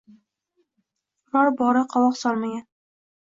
[1.33, 2.65] Biror bora qovoq solmagan